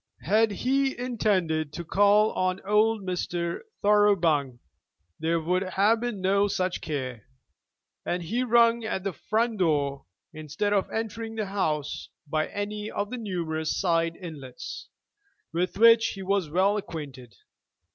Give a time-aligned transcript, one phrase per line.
[0.23, 3.59] Had he intended to call on old Mr.
[3.83, 4.57] Thoroughbung
[5.19, 7.27] there would have been no such care.
[8.03, 13.11] And he rung at the front door, instead of entering the house by any of
[13.11, 14.89] the numerous side inlets
[15.53, 17.35] with which he was well acquainted.